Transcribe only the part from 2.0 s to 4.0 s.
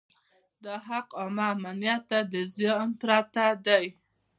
ته د زیان پرته دی.